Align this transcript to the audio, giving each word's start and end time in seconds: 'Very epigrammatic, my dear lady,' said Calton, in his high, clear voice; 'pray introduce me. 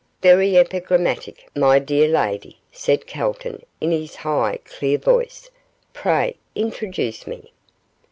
'Very 0.23 0.57
epigrammatic, 0.57 1.47
my 1.55 1.77
dear 1.77 2.07
lady,' 2.07 2.57
said 2.71 3.05
Calton, 3.05 3.61
in 3.79 3.91
his 3.91 4.15
high, 4.15 4.57
clear 4.65 4.97
voice; 4.97 5.51
'pray 5.93 6.37
introduce 6.55 7.27
me. 7.27 7.51